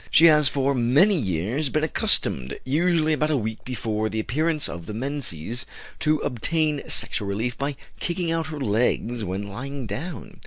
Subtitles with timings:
[0.09, 4.87] She has for many years been accustomed, usually about a week before the appearance of
[4.87, 5.67] the menses,
[5.99, 10.39] to obtain sexual relief by kicking out her legs when lying down.